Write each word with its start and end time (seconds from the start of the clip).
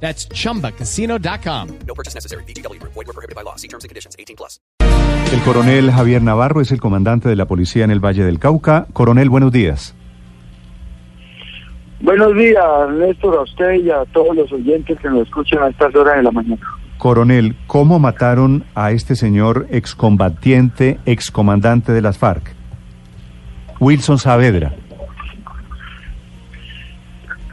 That's 0.00 0.28
chumbacasino.com. 0.28 1.68
No 1.86 1.94
purchase 1.94 2.14
necessary. 2.14 2.44
BGW. 2.44 2.80
Void 2.82 2.94
were 2.94 3.12
prohibited 3.12 3.34
by 3.34 3.42
law. 3.42 3.56
See 3.56 3.68
terms 3.68 3.84
and 3.84 3.88
conditions. 3.88 4.14
18 4.18 4.36
plus. 4.36 4.60
El 5.32 5.40
coronel 5.42 5.90
Javier 5.90 6.22
Navarro 6.22 6.60
es 6.60 6.70
el 6.70 6.80
comandante 6.80 7.28
de 7.28 7.34
la 7.34 7.46
policía 7.46 7.84
en 7.84 7.90
el 7.90 7.98
Valle 7.98 8.24
del 8.24 8.38
Cauca. 8.38 8.86
Coronel, 8.92 9.28
buenos 9.28 9.50
días. 9.50 9.94
Buenos 12.00 12.36
días, 12.36 12.62
Néstor, 12.92 13.36
a 13.36 13.40
usted 13.40 13.74
y 13.82 13.90
a 13.90 14.04
todos 14.12 14.36
los 14.36 14.52
oyentes 14.52 14.98
que 15.00 15.08
nos 15.08 15.26
escuchan 15.26 15.62
a 15.62 15.68
estas 15.68 15.94
horas 15.96 16.18
de 16.18 16.22
la 16.22 16.30
mañana. 16.30 16.60
Coronel, 16.98 17.56
¿cómo 17.66 17.98
mataron 17.98 18.64
a 18.74 18.92
este 18.92 19.16
señor 19.16 19.66
excombatiente, 19.70 20.98
excomandante 21.06 21.92
de 21.92 22.02
las 22.02 22.18
FARC? 22.18 22.54
Wilson 23.80 24.18
Saavedra. 24.18 24.74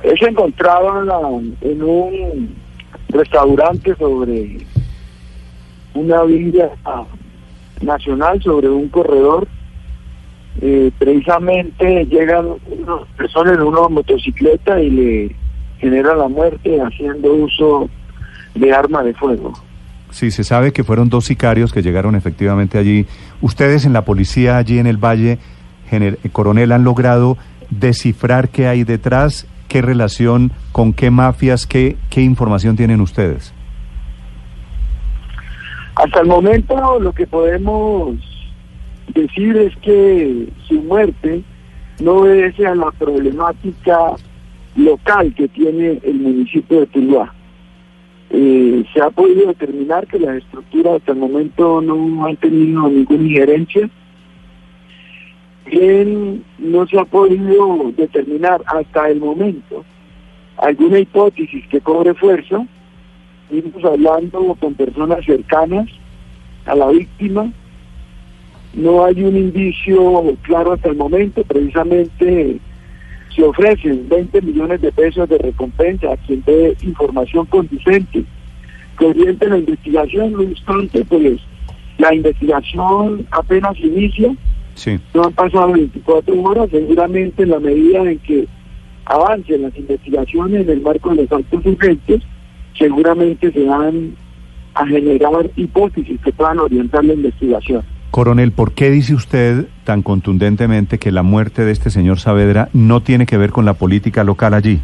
Él 0.04 0.20
se 0.20 0.26
encontraba 0.26 1.02
en, 1.62 1.84
un 1.84 2.56
restaurante 3.10 3.96
sobre 3.96 4.58
una 5.94 6.24
villa 6.24 6.72
nacional, 7.82 8.42
sobre 8.42 8.70
un 8.70 8.90
corredor. 8.90 9.48
Eh, 10.62 10.92
precisamente 11.00 12.06
llegan 12.06 12.46
unas 12.68 13.08
personas 13.18 13.56
en 13.56 13.62
una 13.62 13.88
motocicleta 13.88 14.80
y 14.80 14.90
le 14.90 15.36
generan 15.80 16.20
la 16.20 16.28
muerte 16.28 16.80
haciendo 16.80 17.34
uso 17.34 17.90
de 18.56 18.74
arma 18.74 19.04
de 19.04 19.14
fuego. 19.14 19.54
Sí, 20.12 20.30
se 20.30 20.44
sabe 20.44 20.74
que 20.74 20.84
fueron 20.84 21.10
dos 21.10 21.26
sicarios 21.26 21.74
que 21.74 21.82
llegaron 21.82 22.16
efectivamente 22.16 22.78
allí. 22.78 23.08
Ustedes 23.42 23.86
en 23.86 23.94
la 23.94 24.06
policía 24.06 24.58
allí 24.58 24.78
en 24.78 24.86
el 24.86 24.98
Valle, 24.98 25.40
eh, 25.92 26.16
coronel, 26.32 26.72
han 26.72 26.84
logrado 26.84 27.38
descifrar 27.72 28.50
qué 28.50 28.68
hay 28.68 28.84
detrás, 28.84 29.48
qué 29.68 29.82
relación, 29.82 30.52
con 30.72 30.94
qué 30.94 31.12
mafias, 31.12 31.66
qué, 31.68 31.98
qué 32.10 32.22
información 32.22 32.76
tienen 32.76 33.02
ustedes. 33.02 33.54
Hasta 35.96 36.22
el 36.22 36.28
momento 36.28 37.00
lo 37.00 37.12
que 37.12 37.28
podemos 37.28 38.16
decir 39.14 39.58
es 39.58 39.76
que 39.78 40.48
su 40.68 40.82
muerte 40.82 41.44
no 42.02 42.14
obedece 42.18 42.66
a 42.66 42.76
la 42.76 42.92
problemática 42.92 44.16
local 44.76 45.34
que 45.36 45.48
tiene 45.48 46.00
el 46.04 46.20
municipio 46.20 46.82
de 46.82 46.88
Tuluá. 46.88 47.34
Eh, 48.32 48.84
se 48.92 49.02
ha 49.02 49.12
podido 49.12 49.48
determinar 49.48 50.08
que 50.08 50.20
las 50.20 50.38
estructuras 50.38 50.96
hasta 50.96 51.12
el 51.12 51.20
momento 51.20 51.82
no 51.82 52.26
han 52.26 52.36
tenido 52.38 52.90
ninguna 52.90 53.24
injerencia. 53.24 53.90
Bien, 55.66 56.44
no 56.60 56.86
se 56.88 57.00
ha 57.00 57.06
podido 57.06 57.92
determinar 57.96 58.62
hasta 58.66 59.10
el 59.10 59.20
momento 59.20 59.86
alguna 60.58 61.00
hipótesis 61.00 61.66
que 61.68 61.82
cobre 61.82 62.14
fuerza. 62.14 62.66
Estamos 63.52 63.84
hablando 63.86 64.56
con 64.60 64.74
personas 64.74 65.26
cercanas 65.26 65.88
a 66.66 66.76
la 66.76 66.88
víctima. 66.88 67.52
No 68.74 69.06
hay 69.06 69.24
un 69.24 69.38
indicio 69.38 70.36
claro 70.42 70.74
hasta 70.74 70.90
el 70.90 70.96
momento. 70.96 71.44
Precisamente 71.44 72.60
se 73.36 73.44
ofrecen 73.44 74.08
20 74.10 74.42
millones 74.42 74.82
de 74.82 74.92
pesos 74.92 75.28
de 75.30 75.38
recompensa 75.38 76.12
a 76.12 76.18
quien 76.18 76.44
dé 76.46 76.76
información 76.82 77.46
conducente, 77.46 78.24
que 78.98 79.06
oriente 79.06 79.50
la 79.50 79.58
investigación. 79.58 80.34
No 80.34 80.42
obstante, 80.42 81.06
pues 81.06 81.40
la 81.98 82.14
investigación 82.14 83.28
apenas 83.32 83.80
inicia. 83.80 84.36
Sí. 84.76 85.00
No 85.14 85.26
han 85.26 85.34
pasado 85.34 85.72
24 85.74 86.42
horas, 86.42 86.70
seguramente 86.72 87.44
en 87.44 87.50
la 87.50 87.60
medida 87.60 88.04
en 88.10 88.20
que 88.20 88.48
avancen 89.06 89.64
las 89.64 89.78
investigaciones 89.78 90.62
en 90.62 90.70
el 90.70 90.82
marco 90.82 91.10
de 91.10 91.24
los 91.24 91.32
actos 91.32 91.66
urgentes, 91.66 92.22
seguramente 92.78 93.52
se 93.52 93.64
van 93.66 94.16
a 94.74 94.88
generar 94.88 95.50
hipótesis 95.56 96.20
que 96.22 96.32
puedan 96.32 96.60
orientar 96.60 97.04
la 97.06 97.14
investigación. 97.14 97.84
Coronel, 98.12 98.52
¿por 98.52 98.74
qué 98.74 98.92
dice 98.92 99.16
usted 99.16 99.66
tan 99.84 100.04
contundentemente 100.04 101.00
que 101.00 101.12
la 101.12 101.24
muerte 101.24 101.66
de 101.66 101.72
este 101.72 101.90
señor 101.90 102.20
Saavedra 102.20 102.70
no 102.74 103.02
tiene 103.02 103.26
que 103.26 103.38
ver 103.38 103.52
con 103.52 103.66
la 103.66 103.74
política 103.74 104.24
local 104.24 104.54
allí? 104.54 104.80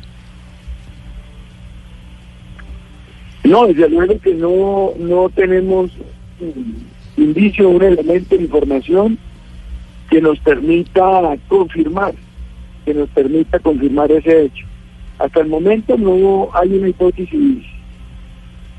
No, 3.44 3.68
desde 3.68 3.90
luego 3.90 4.20
que 4.20 4.34
no, 4.34 4.92
no 5.00 5.30
tenemos 5.30 5.92
mm, 6.40 7.22
indicio, 7.22 7.70
un 7.70 7.84
elemento 7.84 8.36
de 8.36 8.44
información 8.44 9.18
que 10.10 10.22
nos 10.22 10.40
permita 10.40 11.38
confirmar, 11.48 12.14
que 12.86 12.94
nos 12.94 13.10
permita 13.10 13.60
confirmar 13.60 14.12
ese 14.12 14.46
hecho. 14.46 14.66
Hasta 15.20 15.42
el 15.42 15.48
momento 15.48 15.98
no 15.98 16.50
hay 16.54 16.70
una 16.70 16.90
hipótesis 16.90 17.66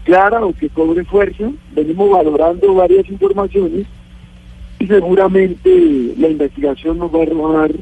clara 0.05 0.45
o 0.45 0.53
que 0.53 0.69
cobre 0.71 1.05
fuerza. 1.05 1.51
Venimos 1.75 2.11
valorando 2.11 2.75
varias 2.75 3.09
informaciones 3.09 3.87
y 4.79 4.87
seguramente 4.87 6.15
la 6.19 6.29
investigación 6.29 6.99
nos 6.99 7.15
va 7.15 7.21
a 7.21 7.23
arrojar 7.23 7.73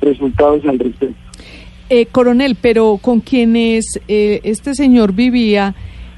resultados 0.00 0.64
al 0.64 0.78
respecto. 0.78 1.14
Eh, 1.90 2.06
coronel, 2.06 2.56
pero 2.60 2.98
con 3.00 3.20
quienes 3.20 4.00
eh, 4.08 4.40
este 4.44 4.74
señor 4.74 5.12
vivía, 5.12 5.74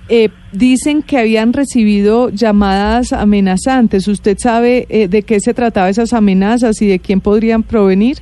eh, 0.09 0.29
dicen 0.53 1.03
que 1.03 1.19
habían 1.19 1.53
recibido 1.53 2.29
llamadas 2.29 3.13
amenazantes. 3.13 4.07
¿Usted 4.07 4.37
sabe 4.39 4.87
eh, 4.91 5.09
de 5.09 5.23
qué 5.23 5.41
se 5.41 5.55
trataba 5.55 5.89
esas 5.89 6.13
amenazas 6.13 6.81
y 6.83 6.87
de 6.87 6.99
quién 6.99 7.21
podrían 7.21 7.63
provenir? 7.63 8.19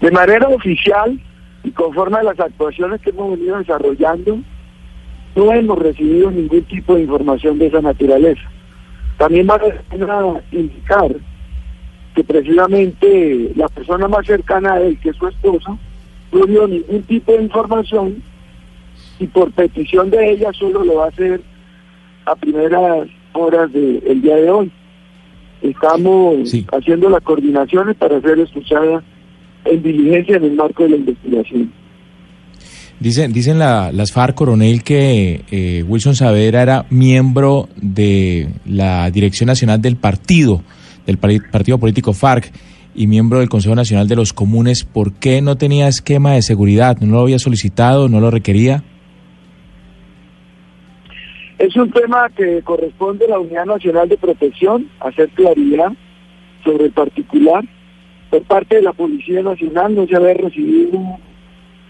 De 0.00 0.10
manera 0.10 0.48
oficial 0.48 1.20
y 1.62 1.70
conforme 1.72 2.18
a 2.18 2.22
las 2.22 2.40
actuaciones 2.40 3.00
que 3.00 3.10
hemos 3.10 3.32
venido 3.32 3.58
desarrollando, 3.58 4.38
no 5.36 5.52
hemos 5.52 5.78
recibido 5.78 6.30
ningún 6.30 6.62
tipo 6.62 6.94
de 6.94 7.02
información 7.02 7.58
de 7.58 7.66
esa 7.66 7.82
naturaleza. 7.82 8.48
También 9.18 9.46
vale 9.46 9.74
pena 9.90 10.40
indicar 10.52 11.14
que 12.14 12.24
precisamente 12.24 13.52
la 13.56 13.68
persona 13.68 14.08
más 14.08 14.24
cercana 14.26 14.74
a 14.74 14.80
él, 14.80 14.98
que 15.00 15.10
es 15.10 15.16
su 15.16 15.26
esposa, 15.26 15.76
no 16.32 16.46
dio 16.46 16.66
ningún 16.66 17.02
tipo 17.02 17.32
de 17.32 17.42
información 17.42 18.22
y 19.18 19.26
por 19.26 19.52
petición 19.52 20.10
de 20.10 20.30
ella 20.32 20.50
solo 20.58 20.84
lo 20.84 20.96
va 20.96 21.06
a 21.06 21.08
hacer 21.08 21.40
a 22.26 22.34
primeras 22.36 23.08
horas 23.32 23.72
del 23.72 24.20
día 24.22 24.36
de 24.36 24.50
hoy. 24.50 24.72
Estamos 25.62 26.50
Sí. 26.50 26.64
haciendo 26.72 27.08
las 27.10 27.22
coordinaciones 27.22 27.96
para 27.96 28.20
ser 28.20 28.38
escuchada 28.38 29.02
en 29.64 29.82
diligencia 29.82 30.36
en 30.36 30.44
el 30.44 30.52
marco 30.52 30.84
de 30.84 30.90
la 30.90 30.96
investigación. 30.96 31.72
Dicen, 33.00 33.32
dicen 33.32 33.58
la- 33.58 33.92
las 33.92 34.12
FARC, 34.12 34.34
coronel, 34.34 34.82
que 34.82 35.42
eh, 35.50 35.84
Wilson 35.86 36.16
Saavedra 36.16 36.62
era 36.62 36.86
miembro 36.90 37.68
de 37.76 38.48
la 38.66 39.08
Dirección 39.10 39.46
Nacional 39.46 39.80
del 39.80 39.96
Partido, 39.96 40.62
del 41.06 41.16
Partido 41.18 41.78
Político 41.78 42.12
FARC, 42.12 42.50
y 42.96 43.06
miembro 43.06 43.38
del 43.38 43.48
Consejo 43.48 43.76
Nacional 43.76 44.08
de 44.08 44.16
los 44.16 44.32
Comunes. 44.32 44.82
¿Por 44.84 45.12
qué 45.12 45.40
no 45.40 45.56
tenía 45.56 45.86
esquema 45.86 46.32
de 46.32 46.42
seguridad? 46.42 46.98
¿No 47.00 47.14
lo 47.16 47.20
había 47.20 47.38
solicitado? 47.38 48.08
¿No 48.08 48.18
lo 48.20 48.32
requería? 48.32 48.82
Es 51.58 51.74
un 51.74 51.90
tema 51.90 52.30
que 52.30 52.62
corresponde 52.62 53.24
a 53.24 53.30
la 53.30 53.40
Unidad 53.40 53.66
Nacional 53.66 54.08
de 54.08 54.16
Protección, 54.16 54.88
hacer 55.00 55.28
claridad 55.30 55.92
sobre 56.62 56.84
el 56.84 56.92
particular. 56.92 57.64
Por 58.30 58.42
parte 58.42 58.76
de 58.76 58.82
la 58.82 58.92
Policía 58.92 59.42
Nacional 59.42 59.96
no 59.96 60.06
se 60.06 60.14
había 60.14 60.34
recibido 60.34 61.18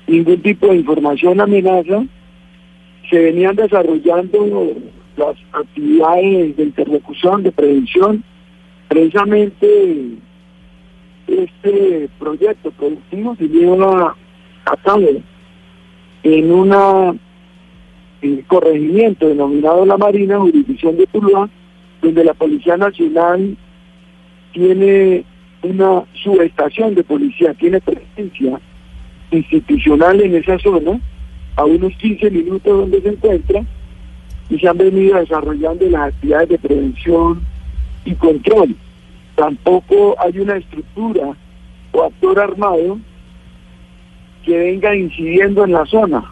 ningún 0.07 0.41
tipo 0.41 0.69
de 0.69 0.77
información 0.77 1.39
amenaza. 1.43 2.03
Se 3.11 3.19
venían 3.19 3.57
desarrollando 3.57 4.73
las 5.19 5.37
actividades 5.53 6.57
de 6.57 6.63
interlocución, 6.63 7.43
de 7.43 7.53
prevención. 7.53 8.25
Precisamente 8.89 10.17
este 11.27 12.09
proyecto 12.19 12.71
productivo 12.71 13.37
se 13.37 13.49
lleva 13.49 14.17
a 14.65 14.77
cabo 14.79 15.09
en 16.23 16.53
una 16.53 17.15
el 18.23 18.45
corregimiento 18.47 19.29
denominado 19.29 19.87
La 19.87 19.97
Marina, 19.97 20.39
jurisdicción 20.39 20.97
de 20.97 21.07
Tuluá, 21.07 21.49
donde 22.03 22.25
la 22.25 22.35
Policía 22.35 22.77
Nacional 22.77 23.57
tiene 24.53 25.25
una 25.63 26.05
subestación 26.23 26.95
de 26.95 27.05
policía, 27.05 27.55
tiene 27.55 27.81
presencia 27.81 28.61
institucional 29.31 30.21
en 30.21 30.37
esa 30.37 30.59
zona, 30.59 31.01
a 31.57 31.65
unos 31.65 31.93
15 31.95 32.31
minutos 32.31 32.81
donde 32.81 33.01
se 33.03 33.09
encuentra, 33.09 33.65
y 34.51 34.59
se 34.59 34.69
han 34.69 34.79
venido 34.79 35.19
desarrollando 35.19 35.87
las 35.91 36.09
actividades 36.09 36.49
de 36.49 36.59
prevención 36.59 37.43
y 38.05 38.15
control. 38.15 38.75
Tampoco 39.35 40.17
hay 40.19 40.39
una 40.39 40.57
estructura 40.57 41.37
o 41.93 42.03
actor 42.03 42.41
armado 42.41 42.99
que 44.45 44.57
venga 44.57 44.97
incidiendo 44.97 45.65
en 45.65 45.73
la 45.73 45.85
zona. 45.87 46.25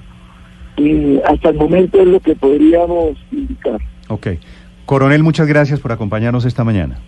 Y 0.77 1.19
hasta 1.27 1.51
el 1.51 1.57
momento 1.57 2.01
es 2.01 2.07
lo 2.07 2.21
que 2.21 2.35
podríamos 2.35 3.17
indicar. 3.33 3.81
Ok. 4.09 4.29
Coronel, 4.85 5.23
muchas 5.23 5.47
gracias 5.47 5.81
por 5.81 5.93
acompañarnos 5.93 6.45
esta 6.45 6.65
mañana. 6.65 6.99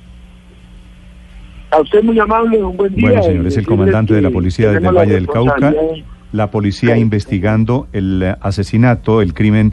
A 1.70 1.80
usted 1.80 2.02
muy 2.02 2.18
amable, 2.18 2.62
un 2.62 2.76
buen 2.76 2.94
día. 2.94 3.08
Bueno, 3.08 3.22
señor, 3.22 3.46
es 3.46 3.56
el 3.56 3.66
comandante 3.66 4.14
de 4.14 4.22
la 4.22 4.30
policía 4.30 4.70
del 4.72 4.84
Valle 4.84 5.14
del 5.14 5.28
Cauca. 5.28 5.72
La 6.32 6.50
policía 6.50 6.96
investigando 6.98 7.88
el 7.92 8.22
eh, 8.22 8.36
asesinato, 8.40 9.22
el 9.22 9.32
crimen 9.32 9.72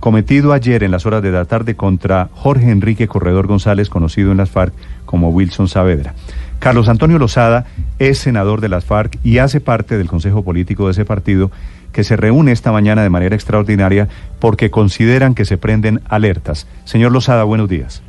cometido 0.00 0.54
ayer 0.54 0.82
en 0.82 0.90
las 0.90 1.04
horas 1.04 1.22
de 1.22 1.30
la 1.30 1.44
tarde 1.44 1.76
contra 1.76 2.30
Jorge 2.32 2.70
Enrique 2.70 3.06
Corredor 3.06 3.46
González, 3.46 3.90
conocido 3.90 4.32
en 4.32 4.38
las 4.38 4.48
FARC 4.50 4.72
como 5.04 5.28
Wilson 5.28 5.68
Saavedra. 5.68 6.14
Carlos 6.58 6.88
Antonio 6.88 7.18
Lozada 7.18 7.66
es 7.98 8.18
senador 8.18 8.62
de 8.62 8.70
las 8.70 8.84
FARC 8.84 9.18
y 9.22 9.38
hace 9.38 9.60
parte 9.60 9.98
del 9.98 10.08
Consejo 10.08 10.42
Político 10.42 10.86
de 10.86 10.92
ese 10.92 11.04
partido 11.04 11.50
que 11.92 12.04
se 12.04 12.16
reúne 12.16 12.52
esta 12.52 12.72
mañana 12.72 13.02
de 13.02 13.10
manera 13.10 13.34
extraordinaria 13.34 14.08
porque 14.38 14.70
consideran 14.70 15.34
que 15.34 15.44
se 15.44 15.58
prenden 15.58 16.00
alertas. 16.08 16.66
Señor 16.84 17.12
Lozada, 17.12 17.44
buenos 17.44 17.68
días. 17.68 18.02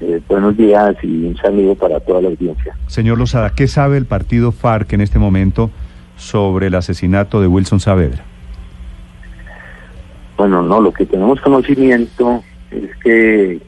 Eh, 0.00 0.20
buenos 0.28 0.56
días 0.56 0.96
y 1.02 1.26
un 1.26 1.36
saludo 1.36 1.74
para 1.74 2.00
toda 2.00 2.20
la 2.20 2.28
audiencia. 2.28 2.76
Señor 2.86 3.18
Lozada, 3.18 3.50
¿qué 3.50 3.66
sabe 3.66 3.96
el 3.96 4.06
partido 4.06 4.52
FARC 4.52 4.92
en 4.92 5.00
este 5.00 5.18
momento 5.18 5.70
sobre 6.16 6.66
el 6.66 6.74
asesinato 6.74 7.40
de 7.40 7.46
Wilson 7.46 7.80
Saavedra? 7.80 8.22
Bueno, 10.36 10.62
no, 10.62 10.80
lo 10.80 10.92
que 10.92 11.06
tenemos 11.06 11.40
conocimiento 11.40 12.42
es 12.70 12.90
que 13.02 13.60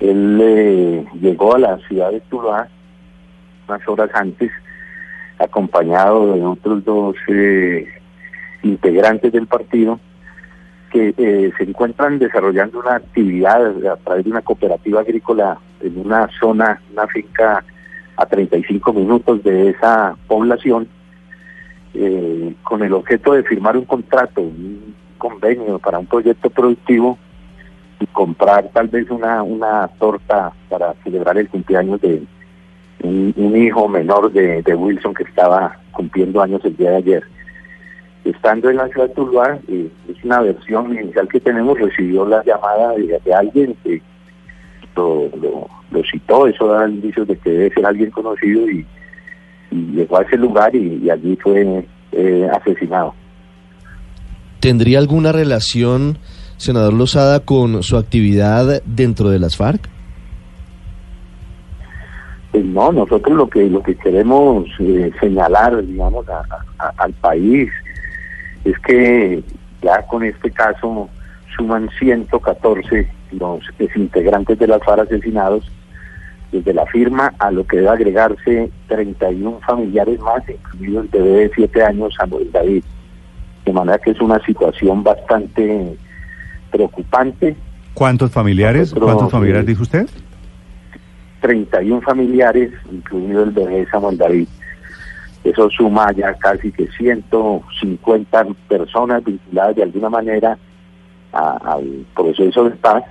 él 0.00 0.38
eh, 0.40 1.04
llegó 1.20 1.56
a 1.56 1.58
la 1.58 1.78
ciudad 1.86 2.12
de 2.12 2.20
Tuluá 2.20 2.68
unas 3.68 3.86
horas 3.86 4.10
antes, 4.14 4.50
acompañado 5.38 6.34
de 6.34 6.44
otros 6.44 6.84
dos 6.84 7.16
eh, 7.28 7.86
integrantes 8.62 9.32
del 9.32 9.46
partido 9.46 10.00
que 10.90 11.14
eh, 11.16 11.52
se 11.56 11.64
encuentran 11.64 12.18
desarrollando 12.18 12.80
una 12.80 12.96
actividad 12.96 13.86
a 13.86 13.96
través 13.96 14.24
de 14.24 14.30
una 14.30 14.42
cooperativa 14.42 15.00
agrícola 15.00 15.58
en 15.80 15.98
una 16.00 16.28
zona, 16.40 16.80
una 16.92 17.06
finca 17.06 17.64
a 18.16 18.26
35 18.26 18.92
minutos 18.92 19.42
de 19.44 19.70
esa 19.70 20.16
población, 20.26 20.88
eh, 21.94 22.54
con 22.62 22.82
el 22.82 22.92
objeto 22.92 23.32
de 23.32 23.44
firmar 23.44 23.76
un 23.76 23.84
contrato, 23.84 24.40
un 24.40 24.94
convenio 25.18 25.78
para 25.78 25.98
un 25.98 26.06
proyecto 26.06 26.50
productivo 26.50 27.18
y 28.00 28.06
comprar 28.06 28.68
tal 28.72 28.88
vez 28.88 29.10
una, 29.10 29.42
una 29.42 29.88
torta 29.98 30.52
para 30.68 30.94
celebrar 31.04 31.38
el 31.38 31.48
cumpleaños 31.48 32.00
de 32.00 32.22
un, 33.02 33.32
un 33.36 33.56
hijo 33.56 33.88
menor 33.88 34.32
de, 34.32 34.62
de 34.62 34.74
Wilson 34.74 35.14
que 35.14 35.24
estaba 35.24 35.76
cumpliendo 35.92 36.42
años 36.42 36.60
el 36.64 36.76
día 36.76 36.90
de 36.90 36.96
ayer. 36.96 37.24
Estando 38.24 38.70
en 38.70 38.76
la 38.76 38.88
ciudad 38.88 39.08
de 39.08 39.14
Tuluá, 39.14 39.58
eh, 39.68 39.88
es 40.08 40.24
una 40.24 40.40
versión 40.40 40.92
inicial 40.94 41.28
que 41.28 41.40
tenemos, 41.40 41.78
recibió 41.78 42.26
la 42.26 42.42
llamada 42.44 42.94
de, 42.94 43.34
alguien 43.34 43.76
que 43.82 44.02
lo, 44.96 45.30
citó, 46.10 46.46
eso 46.46 46.66
da 46.68 46.88
indicios 46.88 47.26
de 47.28 47.36
que 47.36 47.50
debe 47.50 47.74
ser 47.74 47.86
alguien 47.86 48.10
conocido 48.10 48.68
y, 48.70 48.86
llegó 49.70 50.18
a 50.18 50.22
ese 50.22 50.36
lugar 50.38 50.74
y, 50.74 51.00
y 51.04 51.10
allí 51.10 51.36
fue 51.42 51.84
eh, 52.12 52.48
asesinado. 52.52 53.14
¿Tendría 54.60 54.98
alguna 54.98 55.30
relación, 55.30 56.18
senador 56.56 56.94
Lozada, 56.94 57.40
con 57.40 57.82
su 57.82 57.96
actividad 57.96 58.82
dentro 58.84 59.28
de 59.28 59.38
las 59.38 59.56
FARC? 59.56 59.88
Pues 62.58 62.66
no, 62.70 62.90
nosotros 62.90 63.36
lo 63.36 63.48
que 63.48 63.70
lo 63.70 63.84
que 63.84 63.94
queremos 63.94 64.66
eh, 64.80 65.12
señalar, 65.20 65.80
digamos, 65.86 66.28
a- 66.28 66.42
a- 66.80 66.92
al 66.96 67.12
país 67.12 67.70
es 68.64 68.76
que 68.80 69.44
ya 69.80 70.02
con 70.08 70.24
este 70.24 70.50
caso 70.50 71.08
suman 71.56 71.88
114 72.00 73.08
los 73.30 73.60
integrantes 73.94 74.58
de 74.58 74.66
las 74.66 74.82
FARC 74.82 75.02
asesinados 75.02 75.70
desde 76.50 76.74
la 76.74 76.84
firma 76.86 77.32
a 77.38 77.52
lo 77.52 77.64
que 77.64 77.76
debe 77.76 77.90
agregarse 77.90 78.72
31 78.88 79.60
familiares 79.64 80.18
más, 80.18 80.42
incluido 80.48 81.02
el 81.02 81.08
bebé 81.08 81.30
de 81.30 81.50
7 81.54 81.84
años, 81.84 82.12
Samuel 82.18 82.50
David. 82.50 82.82
De 83.66 83.72
manera 83.72 83.98
que 83.98 84.10
es 84.10 84.20
una 84.20 84.44
situación 84.44 85.04
bastante 85.04 85.96
preocupante. 86.72 87.54
¿Cuántos 87.94 88.32
familiares? 88.32 88.88
Nosotros, 88.88 89.04
¿Cuántos 89.04 89.30
familiares 89.30 89.62
eh, 89.64 89.66
dijo 89.68 89.82
usted? 89.82 90.08
31 91.40 92.00
familiares, 92.02 92.72
incluido 92.90 93.44
el 93.44 93.50
bebé 93.50 93.86
Samuel 93.90 94.16
David. 94.18 94.48
Eso 95.44 95.70
suma 95.70 96.10
ya 96.12 96.34
casi 96.34 96.72
que 96.72 96.86
150 96.88 98.46
personas 98.68 99.24
vinculadas 99.24 99.76
de 99.76 99.82
alguna 99.84 100.08
manera 100.10 100.58
a- 101.32 101.74
al 101.74 102.04
proceso 102.14 102.64
de 102.64 102.70
paz. 102.76 103.04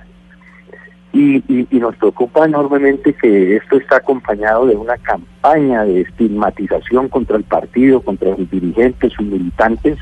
Y, 1.12 1.42
nos 1.72 1.96
preocupa 1.96 2.44
enormemente 2.44 3.14
que 3.14 3.56
esto 3.56 3.76
está 3.78 3.96
acompañado 3.96 4.66
de 4.66 4.76
una 4.76 4.96
campaña 4.98 5.84
de 5.84 6.02
estigmatización 6.02 7.08
contra 7.08 7.36
el 7.38 7.44
partido, 7.44 8.02
contra 8.02 8.36
sus 8.36 8.48
dirigentes, 8.50 9.14
sus 9.14 9.26
militantes, 9.26 9.98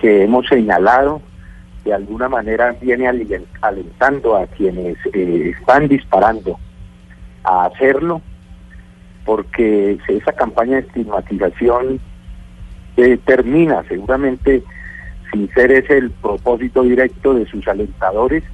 que 0.00 0.22
hemos 0.22 0.46
señalado 0.46 1.20
de 1.84 1.92
alguna 1.92 2.28
manera 2.28 2.74
viene 2.80 3.08
alentando 3.60 4.36
a 4.36 4.46
quienes 4.46 4.96
eh, 5.12 5.52
están 5.58 5.88
disparando 5.88 6.58
a 7.44 7.66
hacerlo, 7.66 8.20
porque 9.24 9.98
esa 10.08 10.32
campaña 10.32 10.74
de 10.76 10.80
estigmatización 10.80 12.00
eh, 12.96 13.18
termina 13.24 13.82
seguramente 13.88 14.62
sin 15.32 15.48
ser 15.52 15.72
ese 15.72 15.98
el 15.98 16.10
propósito 16.10 16.82
directo 16.82 17.34
de 17.34 17.46
sus 17.46 17.66
alentadores, 17.66 18.44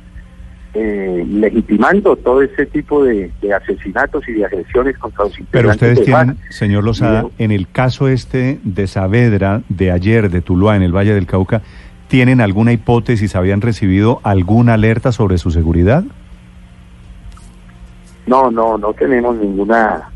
eh, 0.72 1.24
legitimando 1.28 2.14
todo 2.16 2.42
ese 2.42 2.64
tipo 2.66 3.02
de, 3.04 3.30
de 3.42 3.52
asesinatos 3.52 4.26
y 4.28 4.32
de 4.34 4.44
agresiones 4.46 4.96
contra 4.98 5.24
los 5.24 5.34
Pero 5.50 5.70
ustedes 5.70 5.98
de 5.98 6.04
tienen, 6.04 6.38
señor 6.50 6.84
Lozada, 6.84 7.22
Yo- 7.22 7.30
en 7.38 7.50
el 7.50 7.68
caso 7.68 8.06
este 8.08 8.60
de 8.62 8.86
Saavedra, 8.86 9.62
de 9.68 9.90
ayer, 9.90 10.30
de 10.30 10.40
Tuluá, 10.40 10.76
en 10.76 10.82
el 10.82 10.94
Valle 10.94 11.12
del 11.12 11.26
Cauca, 11.26 11.62
¿tienen 12.06 12.40
alguna 12.40 12.72
hipótesis, 12.72 13.34
habían 13.34 13.60
recibido 13.60 14.20
alguna 14.22 14.74
alerta 14.74 15.10
sobre 15.10 15.38
su 15.38 15.50
seguridad? 15.50 16.04
No, 18.30 18.48
no, 18.48 18.78
no 18.78 18.92
tenemos 18.92 19.36
ninguna 19.38 20.08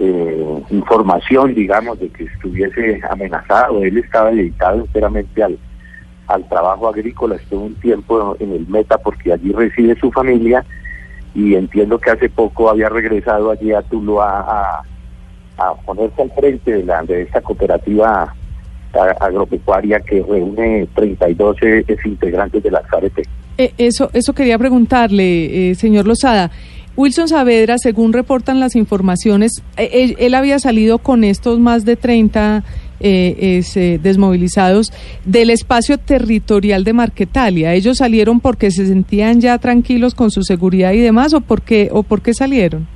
eh, 0.00 0.62
información, 0.70 1.54
digamos, 1.54 2.00
de 2.00 2.08
que 2.08 2.24
estuviese 2.24 3.00
amenazado. 3.08 3.84
Él 3.84 3.96
estaba 3.96 4.32
dedicado 4.32 4.80
enteramente 4.80 5.40
al, 5.40 5.56
al 6.26 6.48
trabajo 6.48 6.88
agrícola, 6.88 7.36
estuvo 7.36 7.66
un 7.66 7.76
tiempo 7.76 8.36
en 8.40 8.54
el 8.54 8.66
Meta 8.66 8.98
porque 8.98 9.32
allí 9.32 9.52
reside 9.52 9.94
su 10.00 10.10
familia 10.10 10.64
y 11.32 11.54
entiendo 11.54 12.00
que 12.00 12.10
hace 12.10 12.28
poco 12.28 12.68
había 12.68 12.88
regresado 12.88 13.52
allí 13.52 13.72
a 13.72 13.82
Tuluá 13.82 14.82
a, 15.56 15.74
ponerse 15.86 16.22
al 16.22 16.32
frente 16.32 16.72
de, 16.72 16.82
la, 16.82 17.04
de 17.04 17.22
esta 17.22 17.40
cooperativa 17.40 18.34
agropecuaria 19.20 20.00
que 20.00 20.24
reúne 20.28 20.88
32 20.96 21.56
ex 21.60 22.04
integrantes 22.04 22.64
de 22.64 22.70
la 22.72 22.82
FARC. 22.82 23.28
Eh, 23.58 23.72
eso, 23.78 24.10
eso 24.12 24.32
quería 24.32 24.58
preguntarle, 24.58 25.70
eh, 25.70 25.74
señor 25.76 26.08
Lozada. 26.08 26.50
Wilson 26.96 27.28
Saavedra, 27.28 27.76
según 27.78 28.12
reportan 28.12 28.60
las 28.60 28.76
informaciones, 28.76 29.62
eh, 29.76 30.14
él, 30.18 30.34
había 30.34 30.58
salido 30.60 30.98
con 30.98 31.24
estos 31.24 31.58
más 31.58 31.84
de 31.84 31.96
30 31.96 32.62
eh, 33.00 33.62
eh, 33.74 33.98
desmovilizados 34.00 34.92
del 35.24 35.50
espacio 35.50 35.98
territorial 35.98 36.84
de 36.84 36.92
Marquetalia. 36.92 37.74
¿Ellos 37.74 37.98
salieron 37.98 38.38
porque 38.40 38.70
se 38.70 38.86
sentían 38.86 39.40
ya 39.40 39.58
tranquilos 39.58 40.14
con 40.14 40.30
su 40.30 40.42
seguridad 40.44 40.92
y 40.92 41.00
demás 41.00 41.34
o 41.34 41.40
por 41.40 41.62
qué, 41.62 41.88
o 41.92 42.04
por 42.04 42.22
qué 42.22 42.32
salieron? 42.32 42.86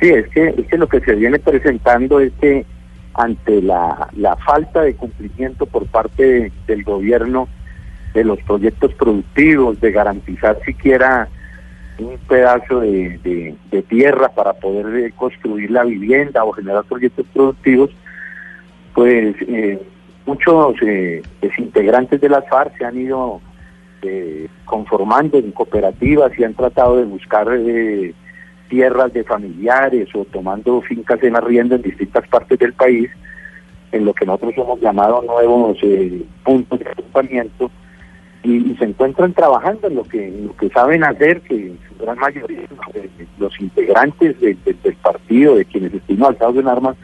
Sí, 0.00 0.08
es 0.08 0.28
que, 0.28 0.48
es 0.48 0.66
que 0.66 0.76
lo 0.76 0.88
que 0.88 1.00
se 1.00 1.14
viene 1.14 1.38
presentando 1.38 2.20
es 2.20 2.32
que 2.40 2.66
ante 3.14 3.62
la, 3.62 4.08
la 4.16 4.36
falta 4.36 4.82
de 4.82 4.94
cumplimiento 4.94 5.66
por 5.66 5.86
parte 5.86 6.22
de- 6.24 6.52
del 6.66 6.82
gobierno 6.84 7.48
de 8.14 8.24
los 8.24 8.38
proyectos 8.42 8.92
productivos, 8.94 9.80
de 9.80 9.90
garantizar 9.92 10.58
siquiera 10.64 11.28
un 11.98 12.18
pedazo 12.28 12.80
de, 12.80 13.18
de- 13.70 13.82
tierra 13.82 14.28
para 14.28 14.52
poder 14.52 15.04
eh, 15.04 15.12
construir 15.16 15.70
la 15.70 15.82
vivienda 15.84 16.44
o 16.44 16.52
generar 16.52 16.84
proyectos 16.84 17.24
productivos, 17.32 17.90
pues 18.94 19.34
eh, 19.40 19.80
muchos 20.26 20.74
eh, 20.82 21.22
desintegrantes 21.40 22.20
de 22.20 22.28
las 22.28 22.46
FARC 22.48 22.76
se 22.76 22.84
han 22.84 22.98
ido 23.00 23.40
eh, 24.02 24.46
conformando 24.66 25.38
en 25.38 25.50
cooperativas 25.52 26.32
y 26.38 26.44
han 26.44 26.54
tratado 26.54 26.98
de 26.98 27.04
buscar 27.04 27.48
eh, 27.50 28.12
tierras 28.68 29.12
de 29.14 29.24
familiares 29.24 30.08
o 30.14 30.24
tomando 30.26 30.82
fincas 30.82 31.22
en 31.22 31.34
arriendo 31.36 31.74
en 31.76 31.82
distintas 31.82 32.28
partes 32.28 32.58
del 32.58 32.74
país, 32.74 33.10
en 33.92 34.04
lo 34.04 34.12
que 34.12 34.26
nosotros 34.26 34.52
hemos 34.56 34.80
llamado 34.80 35.22
nuevos 35.22 35.78
puntos 36.44 36.78
de 36.78 36.86
agrupamiento, 36.90 37.70
y, 38.50 38.72
y 38.72 38.76
se 38.78 38.84
encuentran 38.84 39.32
trabajando 39.34 39.88
en 39.88 39.94
lo 39.96 40.04
que, 40.04 40.26
en 40.28 40.46
lo 40.48 40.56
que 40.56 40.68
saben 40.70 41.04
hacer, 41.04 41.40
que 41.42 41.54
en 41.54 41.78
su 41.88 42.02
gran 42.04 42.18
mayoría 42.18 42.60
eh, 42.94 43.08
los 43.38 43.60
integrantes 43.60 44.40
de- 44.40 44.56
de- 44.64 44.72
del 44.82 44.94
partido, 44.96 45.56
de 45.56 45.64
quienes 45.64 45.92
estuvimos 45.94 46.28
alzados 46.30 46.56
en 46.56 46.68
armas, 46.68 46.96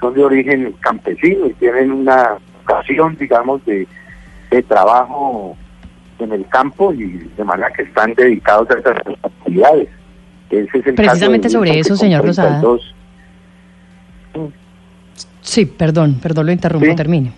son 0.00 0.14
de 0.14 0.24
origen 0.24 0.74
campesino 0.80 1.46
y 1.46 1.52
tienen 1.54 1.92
una 1.92 2.36
ocasión, 2.64 3.16
digamos, 3.18 3.64
de, 3.64 3.86
de 4.50 4.62
trabajo 4.62 5.56
en 6.18 6.32
el 6.32 6.46
campo 6.48 6.92
y 6.92 7.04
de 7.36 7.44
manera 7.44 7.70
que 7.72 7.82
están 7.82 8.12
dedicados 8.14 8.68
a 8.70 8.78
esas 8.78 8.96
actividades. 9.22 9.88
Ese 10.50 10.78
es 10.78 10.86
el 10.86 10.94
Precisamente 10.94 11.46
caso 11.48 11.58
sobre 11.58 11.78
eso, 11.78 11.96
señor 11.96 12.24
Lozada. 12.24 12.60
32 12.60 12.94
Sí, 15.40 15.66
perdón, 15.66 16.14
perdón, 16.22 16.46
lo 16.46 16.52
interrumpo, 16.52 16.86
Sí. 16.86 16.96
termine. 16.96 17.32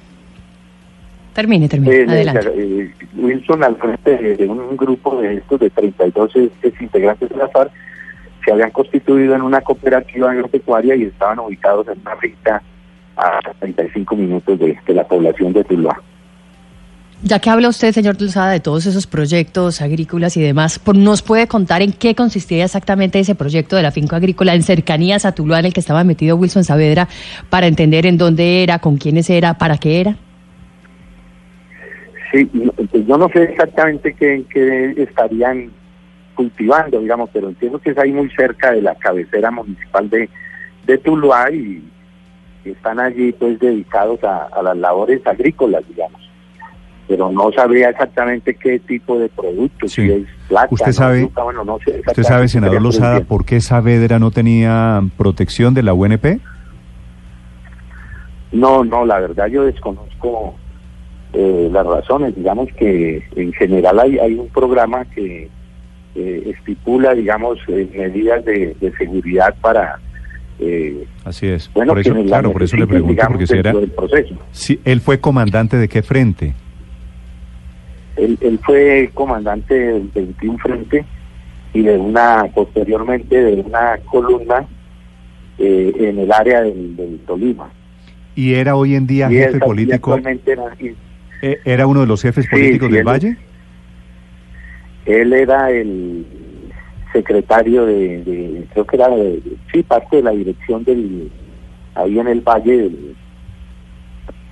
Termine, 1.37 1.69
termine, 1.69 1.95
Eh, 1.95 2.07
adelante. 2.09 2.51
eh, 2.57 2.91
Wilson, 3.15 3.63
al 3.63 3.77
frente 3.77 4.17
de, 4.17 4.37
de 4.37 4.47
un 4.49 4.75
grupo 4.77 5.21
de 5.21 5.35
estos 5.35 5.61
de 5.61 5.69
32 5.71 6.33
ex 6.63 6.81
integrantes 6.81 7.29
de 7.29 7.37
la 7.37 7.47
FARC, 7.49 7.71
se 8.43 8.53
habían 8.53 8.71
constituido 8.71 9.35
en 9.37 9.43
una 9.43 9.61
cooperativa 9.61 10.31
agropecuaria 10.31 10.97
y 10.97 11.03
estaban 11.03 11.39
ubicados 11.39 11.87
en 11.89 12.01
una 12.01 12.17
finca 12.17 12.63
a 13.19 13.41
35 13.61 14.17
minutos 14.17 14.59
de, 14.59 14.79
de 14.87 14.95
la 14.95 15.07
población 15.07 15.53
de 15.53 15.63
Tuluá. 15.65 16.01
Ya 17.23 17.39
que 17.39 17.51
habla 17.51 17.69
usted, 17.69 17.93
señor 17.93 18.21
Lozada, 18.21 18.51
de 18.53 18.61
todos 18.61 18.87
esos 18.87 19.07
proyectos 19.07 19.81
agrícolas 19.83 20.37
y 20.37 20.43
demás, 20.43 20.81
¿nos 20.95 21.23
puede 21.23 21.47
contar 21.49 21.83
en 21.83 21.93
qué 21.93 22.15
consistía 22.15 22.65
exactamente 22.65 23.19
ese 23.19 23.35
proyecto 23.35 23.77
de 23.77 23.83
la 23.83 23.91
finca 23.91 24.17
agrícola 24.17 24.55
en 24.55 24.63
cercanías 24.63 25.25
a 25.25 25.33
Tuluá 25.33 25.59
en 25.61 25.67
el 25.67 25.73
que 25.75 25.81
estaba 25.81 26.05
metido 26.05 26.37
Wilson 26.37 26.65
Saavedra 26.65 27.09
para 27.51 27.67
entender 27.67 28.07
en 28.07 28.17
dónde 28.19 28.63
era, 28.63 28.79
con 28.79 28.97
quiénes 28.97 29.29
era, 29.29 29.55
para 29.59 29.77
qué 29.79 30.01
era? 30.01 30.17
Sí, 32.33 32.45
pues 32.47 33.07
yo 33.07 33.17
no 33.19 33.29
sé 33.29 33.45
exactamente 33.45 34.15
qué, 34.15 34.45
qué 34.51 34.95
estarían 34.97 35.71
cultivando, 36.35 37.01
digamos, 37.01 37.31
pero 37.33 37.49
entiendo 37.49 37.79
que 37.79 37.91
es 37.91 37.99
ahí 37.99 38.13
muy 38.13 38.29
cerca 38.31 38.73
de 38.73 38.83
la 38.83 38.95
cabecera 38.97 39.51
municipal 39.51 40.11
de, 40.11 40.29
de 40.87 40.99
Tuluá 40.99 41.51
y 41.51 41.83
están 42.65 42.99
allí 43.01 43.33
pues 43.33 43.59
dedicados 43.61 44.23
a, 44.25 44.45
a 44.47 44.63
las 44.63 44.77
labores 44.77 45.25
agrícolas, 45.27 45.87
digamos. 45.89 46.21
Pero 47.09 47.31
no 47.31 47.53
sabría 47.53 47.91
exactamente 47.91 48.55
qué 48.57 48.81
tipo 48.81 49.17
de 49.19 49.29
productos, 49.29 49.93
Sí. 49.93 50.03
si 50.03 50.11
es 50.11 50.27
plata, 50.49 50.69
Usted 50.73 50.93
sabe- 50.93 51.31
bueno, 51.33 51.65
no 51.65 51.79
sé 51.85 52.03
¿Usted 52.05 52.25
sabe, 52.25 52.49
senador 52.49 52.83
Lozada, 52.83 53.21
por 53.21 53.45
qué 53.45 53.61
Saavedra 53.61 54.19
no 54.19 54.33
tenía 54.33 55.01
protección 55.17 55.73
de 55.75 55.85
la 55.85 55.95
UNP? 55.95 56.41
No, 58.53 58.85
no, 58.85 59.05
la 59.05 59.21
verdad 59.21 59.47
yo 59.47 59.65
desconozco 59.65 60.57
eh, 61.37 61.69
las 61.71 61.87
razones. 61.87 62.35
Digamos 62.35 62.69
que 62.79 63.23
en 63.37 63.53
general 63.53 64.01
hay, 64.01 64.19
hay 64.19 64.35
un 64.35 64.49
programa 64.49 65.05
que 65.05 65.49
eh, 66.15 66.43
estipula, 66.57 67.15
digamos, 67.15 67.59
eh, 67.69 67.87
medidas 67.95 68.43
de, 68.45 68.75
de 68.81 68.93
seguridad 68.97 69.55
para, 69.61 69.99
eh, 70.59 71.05
Así 71.25 71.47
es. 71.47 71.71
bueno, 71.75 71.93
por 71.93 72.01
eso, 72.01 72.15
claro, 72.25 72.53
por 72.53 72.63
eso 72.63 72.77
le 72.79 72.87
pregunto, 72.87 73.13
digamos, 73.13 73.33
porque 73.33 73.47
si 73.47 73.59
era, 73.59 73.73
proceso. 73.95 74.35
si 74.51 74.81
él 74.85 75.01
fue 75.03 75.21
comandante 75.21 75.77
de 75.77 75.89
qué 75.89 76.03
frente. 76.03 76.55
Él, 78.17 78.39
él 78.41 78.59
fue 78.65 79.11
comandante 79.13 79.75
del 79.75 80.09
21 80.15 80.57
Frente 80.59 81.05
y 81.75 81.83
de 81.83 81.99
una, 81.99 82.47
posteriormente, 82.55 83.37
de 83.39 83.61
una 83.61 83.99
columna 84.11 84.67
eh, 85.59 85.93
en 85.99 86.19
el 86.21 86.33
área 86.33 86.63
del, 86.63 86.97
del 86.97 87.19
Tolima. 87.27 87.69
Y 88.35 88.55
era 88.55 88.75
hoy 88.77 88.95
en 88.95 89.07
día 89.07 89.31
Y 89.31 89.35
jefe 89.37 89.59
político, 89.59 90.15
actualmente 90.15 90.53
era- 90.53 90.75
era 91.43 91.87
uno 91.87 92.01
de 92.01 92.07
los 92.07 92.23
jefes 92.23 92.47
políticos 92.49 92.87
sí, 92.89 92.93
del 92.93 93.01
él- 93.01 93.07
Valle. 93.07 93.37
Él 95.07 95.33
era 95.33 95.71
el 95.71 96.27
secretario 97.13 97.87
de, 97.87 98.23
de- 98.25 98.67
creo 98.73 98.87
que 98.87 98.97
era, 98.97 99.09
de- 99.09 99.41
sí, 99.73 99.83
parte 99.83 100.17
de 100.17 100.23
la 100.23 100.33
dirección 100.33 100.85
del, 100.85 101.31
ahí 101.95 102.19
en 102.19 102.29
el 102.29 102.41
Valle, 102.41 102.77
del, 102.77 103.17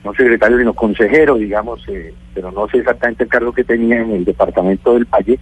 no 0.05 0.15
secretario, 0.15 0.59
sino 0.59 0.75
consejero, 0.75 1.37
digamos, 1.37 1.83
eh, 1.89 2.15
pero 2.35 2.53
no 2.53 2.69
sé 2.69 2.79
exactamente 2.79 3.25
el 3.25 3.31
cargo 3.31 3.53
que 3.53 3.65
tenía 3.65 4.01
en 4.01 4.13
el 4.13 4.25
departamento 4.25 4.95
del 4.95 5.07
Valle, 5.07 5.39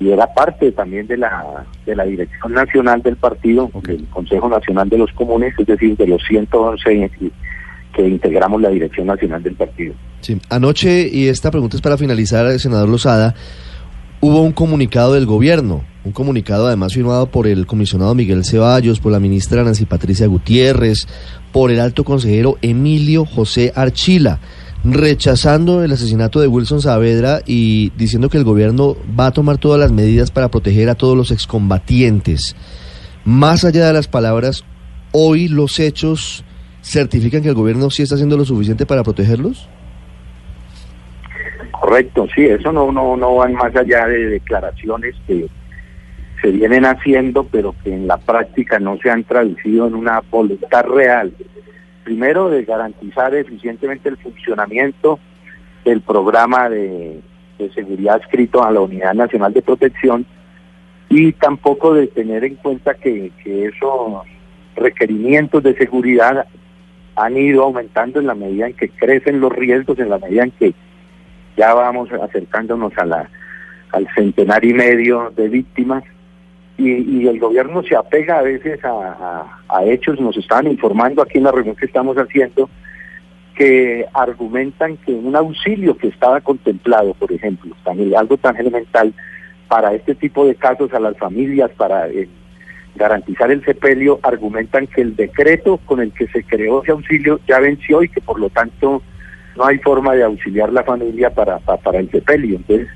y 0.00 0.10
era 0.10 0.32
parte 0.32 0.72
también 0.72 1.06
de 1.06 1.16
la, 1.18 1.64
de 1.86 1.94
la 1.94 2.04
dirección 2.04 2.52
nacional 2.52 3.02
del 3.02 3.16
partido, 3.16 3.70
Ok. 3.72 3.86
del 3.86 4.04
Consejo 4.08 4.48
Nacional 4.48 4.88
de 4.88 4.98
los 4.98 5.12
Comunes, 5.12 5.54
es 5.58 5.66
decir, 5.66 5.96
de 5.96 6.06
los 6.06 6.22
111 6.24 7.10
que 7.94 8.06
integramos 8.06 8.60
la 8.60 8.70
dirección 8.70 9.06
nacional 9.06 9.42
del 9.42 9.54
partido. 9.54 9.94
Sí. 10.20 10.38
Anoche, 10.48 11.08
y 11.10 11.28
esta 11.28 11.50
pregunta 11.50 11.76
es 11.76 11.82
para 11.82 11.96
finalizar, 11.96 12.58
senador 12.58 12.88
Lozada, 12.88 13.34
hubo 14.20 14.40
un 14.40 14.52
comunicado 14.52 15.14
del 15.14 15.26
gobierno, 15.26 15.84
un 16.04 16.12
comunicado 16.12 16.66
además 16.66 16.94
firmado 16.94 17.26
por 17.26 17.46
el 17.46 17.66
comisionado 17.66 18.14
Miguel 18.14 18.44
Ceballos, 18.44 19.00
por 19.00 19.12
la 19.12 19.20
ministra 19.20 19.64
Nancy 19.64 19.84
Patricia 19.84 20.26
Gutiérrez, 20.26 21.06
por 21.52 21.70
el 21.70 21.80
alto 21.80 22.04
consejero 22.04 22.56
Emilio 22.62 23.26
José 23.26 23.72
Archila, 23.74 24.40
rechazando 24.82 25.82
el 25.82 25.92
asesinato 25.92 26.40
de 26.40 26.48
Wilson 26.48 26.80
Saavedra 26.80 27.40
y 27.46 27.90
diciendo 27.96 28.28
que 28.28 28.38
el 28.38 28.44
gobierno 28.44 28.96
va 29.18 29.26
a 29.26 29.32
tomar 29.32 29.58
todas 29.58 29.80
las 29.80 29.92
medidas 29.92 30.30
para 30.30 30.50
proteger 30.50 30.90
a 30.90 30.94
todos 30.94 31.16
los 31.16 31.30
excombatientes. 31.30 32.56
Más 33.24 33.64
allá 33.64 33.86
de 33.86 33.92
las 33.92 34.08
palabras, 34.08 34.64
hoy 35.12 35.48
los 35.48 35.80
hechos 35.80 36.44
certifican 36.84 37.42
que 37.42 37.48
el 37.48 37.54
gobierno 37.54 37.90
sí 37.90 38.02
está 38.02 38.14
haciendo 38.14 38.36
lo 38.36 38.44
suficiente 38.44 38.86
para 38.86 39.02
protegerlos. 39.02 39.68
Correcto, 41.72 42.26
sí, 42.34 42.44
eso 42.44 42.72
no, 42.72 42.92
no, 42.92 43.16
no 43.16 43.36
van 43.36 43.54
más 43.54 43.74
allá 43.74 44.06
de 44.06 44.26
declaraciones 44.26 45.14
que 45.26 45.48
se 46.40 46.50
vienen 46.50 46.84
haciendo, 46.84 47.44
pero 47.44 47.74
que 47.82 47.92
en 47.92 48.06
la 48.06 48.18
práctica 48.18 48.78
no 48.78 48.98
se 48.98 49.10
han 49.10 49.24
traducido 49.24 49.86
en 49.86 49.94
una 49.94 50.20
voluntad 50.30 50.84
real. 50.84 51.32
Primero, 52.04 52.50
de 52.50 52.64
garantizar 52.64 53.34
eficientemente 53.34 54.10
el 54.10 54.18
funcionamiento 54.18 55.18
del 55.84 56.02
programa 56.02 56.68
de, 56.68 57.20
de 57.58 57.72
seguridad 57.72 58.20
escrito 58.20 58.62
a 58.62 58.70
la 58.70 58.80
Unidad 58.80 59.14
Nacional 59.14 59.52
de 59.52 59.62
Protección 59.62 60.26
y 61.08 61.32
tampoco 61.32 61.94
de 61.94 62.08
tener 62.08 62.44
en 62.44 62.56
cuenta 62.56 62.94
que 62.94 63.30
esos 63.46 64.22
requerimientos 64.76 65.62
de 65.62 65.74
seguridad 65.76 66.46
han 67.16 67.36
ido 67.36 67.62
aumentando 67.64 68.20
en 68.20 68.26
la 68.26 68.34
medida 68.34 68.66
en 68.66 68.74
que 68.74 68.88
crecen 68.88 69.40
los 69.40 69.52
riesgos, 69.52 69.98
en 69.98 70.10
la 70.10 70.18
medida 70.18 70.44
en 70.44 70.50
que 70.52 70.74
ya 71.56 71.72
vamos 71.74 72.10
acercándonos 72.12 72.92
a 72.98 73.04
la, 73.06 73.30
al 73.92 74.08
centenar 74.14 74.64
y 74.64 74.72
medio 74.74 75.32
de 75.36 75.48
víctimas. 75.48 76.02
Y, 76.76 76.90
y 76.90 77.28
el 77.28 77.38
gobierno 77.38 77.84
se 77.84 77.94
apega 77.94 78.38
a 78.40 78.42
veces 78.42 78.84
a, 78.84 79.46
a- 79.68 79.84
hechos, 79.84 80.18
nos 80.20 80.36
estaban 80.36 80.66
informando 80.66 81.22
aquí 81.22 81.38
en 81.38 81.44
la 81.44 81.52
reunión 81.52 81.76
que 81.76 81.86
estamos 81.86 82.16
haciendo, 82.16 82.68
que 83.54 84.04
argumentan 84.12 84.96
que 84.96 85.12
un 85.12 85.36
auxilio 85.36 85.96
que 85.96 86.08
estaba 86.08 86.40
contemplado, 86.40 87.14
por 87.14 87.30
ejemplo, 87.30 87.76
tan- 87.84 88.12
algo 88.16 88.36
tan 88.38 88.56
elemental 88.56 89.14
para 89.68 89.94
este 89.94 90.16
tipo 90.16 90.44
de 90.46 90.56
casos 90.56 90.92
a 90.92 90.98
las 90.98 91.16
familias, 91.16 91.70
para 91.76 92.08
eh, 92.08 92.28
garantizar 92.96 93.50
el 93.50 93.64
sepelio, 93.64 94.20
argumentan 94.22 94.86
que 94.86 95.00
el 95.02 95.16
decreto 95.16 95.78
con 95.84 96.00
el 96.00 96.12
que 96.12 96.26
se 96.28 96.44
creó 96.44 96.82
ese 96.82 96.92
auxilio 96.92 97.40
ya 97.48 97.58
venció 97.58 98.02
y 98.02 98.08
que 98.08 98.20
por 98.20 98.38
lo 98.38 98.48
tanto 98.50 99.02
no 99.56 99.64
hay 99.66 99.78
forma 99.78 100.14
de 100.14 100.22
auxiliar 100.24 100.72
la 100.72 100.82
familia 100.84 101.30
para, 101.30 101.58
pa- 101.58 101.76
para, 101.76 101.98
el 102.00 102.10
sepelio. 102.10 102.56
Entonces, 102.56 102.88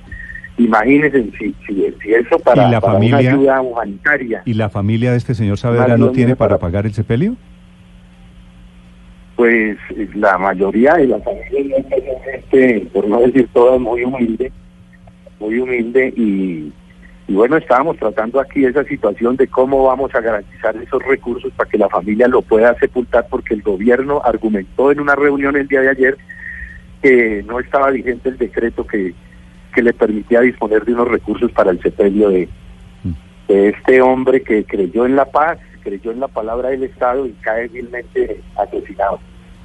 imagínense 0.57 1.23
si, 1.39 1.55
si, 1.67 1.95
si 2.03 2.15
eso 2.15 2.39
para, 2.41 2.69
¿Y 2.69 2.71
la 2.73 2.81
para 2.81 2.95
familia? 2.95 3.19
una 3.19 3.29
ayuda 3.31 3.61
humanitaria, 3.61 4.43
¿Y 4.45 4.55
la 4.55 4.69
familia 4.69 5.11
de 5.13 5.19
este 5.19 5.35
señor 5.35 5.59
Saavedra 5.59 5.97
no 5.97 6.11
tiene 6.11 6.37
para 6.37 6.59
para- 6.59 6.61
pagar 6.61 6.87
el 6.87 6.95
sepelio? 6.95 7.37
pues 9.37 9.77
la 10.17 10.37
mayoría 10.37 10.95
de 10.95 11.07
las 11.07 11.23
familias 11.23 11.85
no 11.89 11.97
es 11.97 12.45
gente, 12.51 12.87
por 12.93 13.07
no 13.07 13.21
decir 13.21 13.49
todas, 13.53 13.81
muy 13.81 14.03
humilde, 14.03 14.51
muy 15.39 15.61
humilde 15.61 16.13
y, 16.17 16.73
y 17.29 17.35
bueno, 17.35 17.59
estábamos 17.59 17.99
tratando 17.99 18.41
aquí 18.41 18.65
esa 18.65 18.83
situación 18.85 19.37
de 19.37 19.47
cómo 19.49 19.85
vamos 19.85 20.15
a 20.15 20.21
garantizar 20.23 20.75
esos 20.79 21.03
recursos 21.05 21.53
para 21.53 21.69
que 21.69 21.77
la 21.77 21.91
familia 21.91 22.27
lo 22.27 22.41
pueda 22.41 22.75
sepultar 22.79 23.27
porque 23.29 23.53
el 23.53 23.61
gobierno 23.61 24.23
argumentó 24.25 24.91
en 24.91 24.99
una 24.99 25.15
reunión 25.15 25.55
el 25.55 25.69
día 25.69 25.83
de 25.83 25.91
ayer 25.91 26.17
que 27.03 27.45
no 27.47 27.61
estaba 27.61 27.91
vigente 27.91 28.31
el 28.31 28.39
decreto 28.39 28.87
que, 28.87 29.15
que 29.75 29.83
le 29.83 29.93
permitía 29.93 30.41
disponer 30.41 30.87
de 30.87 30.95
unos 30.95 31.07
recursos 31.07 31.53
para 31.53 31.71
el 31.71 31.81
sepelio 31.83 32.31
de, 32.31 32.49
este 33.49 34.01
hombre 34.03 34.43
que 34.43 34.65
creyó 34.65 35.07
en 35.07 35.17
la 35.17 35.25
paz, 35.27 35.59
creyó 35.83 36.13
en 36.13 36.21
la 36.21 36.29
palabra 36.29 36.71
del 36.71 36.83
Estado 36.83 37.27
y 37.27 37.33
cae 37.41 37.69
vilmente 37.69 38.43
asesinado. 38.57 39.21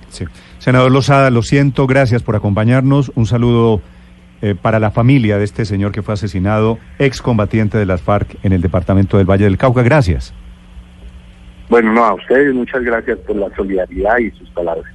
Sí. 0.07 0.25
Senador 0.57 0.89
Lozada, 0.91 1.29
lo 1.29 1.41
siento, 1.41 1.85
gracias 1.85 2.23
por 2.23 2.37
acompañarnos. 2.37 3.11
Un 3.15 3.25
saludo 3.25 3.81
eh, 4.43 4.55
para 4.61 4.77
la 4.77 4.91
familia 4.91 5.37
de 5.37 5.45
este 5.45 5.63
señor 5.63 5.93
que 5.93 6.01
fue 6.01 6.15
asesinado, 6.15 6.77
excombatiente 6.99 7.77
de 7.77 7.85
las 7.85 8.01
FARC 8.01 8.35
en 8.43 8.51
el 8.51 8.59
departamento 8.59 9.17
del 9.17 9.25
Valle 9.25 9.45
del 9.45 9.57
Cauca. 9.57 9.83
Gracias. 9.83 10.33
Bueno, 11.69 11.93
no, 11.93 12.03
a 12.03 12.13
ustedes 12.15 12.53
muchas 12.53 12.83
gracias 12.83 13.19
por 13.19 13.37
la 13.37 13.49
solidaridad 13.55 14.17
y 14.17 14.31
sus 14.31 14.49
palabras. 14.49 14.92